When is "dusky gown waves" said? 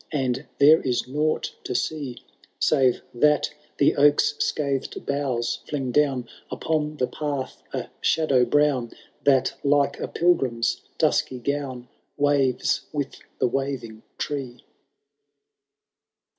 10.97-12.87